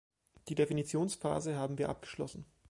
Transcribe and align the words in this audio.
Die 0.47 0.55
Definitionsphase 0.55 1.57
haben 1.57 1.77
wir 1.77 1.89
abgeschlossen. 1.89 2.47